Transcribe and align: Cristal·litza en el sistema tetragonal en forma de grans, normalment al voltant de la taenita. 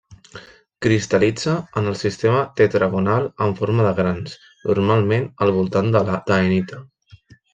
Cristal·litza 0.85 1.51
en 1.81 1.89
el 1.91 1.97
sistema 1.99 2.39
tetragonal 2.61 3.27
en 3.49 3.53
forma 3.61 3.85
de 3.89 3.93
grans, 4.01 4.33
normalment 4.71 5.29
al 5.47 5.55
voltant 5.61 5.95
de 5.99 6.05
la 6.11 6.17
taenita. 6.33 6.81